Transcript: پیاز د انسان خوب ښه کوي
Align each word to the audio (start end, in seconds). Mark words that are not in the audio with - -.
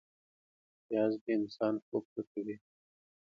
پیاز 0.85 1.13
د 1.23 1.25
انسان 1.37 1.75
خوب 1.85 2.03
ښه 2.11 2.21
کوي 2.31 2.55